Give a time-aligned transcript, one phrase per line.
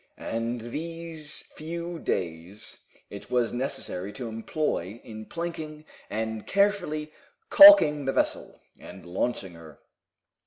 [0.17, 7.11] And these few days it was necessary to employ in planking and carefully
[7.51, 9.77] calking the vessel, and launching her.